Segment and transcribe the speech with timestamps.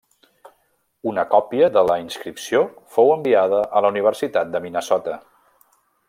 [1.11, 2.63] Una còpia de la inscripció
[2.97, 5.19] fou enviada a la Universitat de Minnesota.